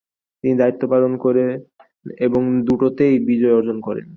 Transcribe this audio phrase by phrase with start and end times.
[0.43, 1.49] তিনি দায়িত্ব পালন করেন
[2.19, 4.05] এবং দুটোতেই বিজয় অর্জন করেন।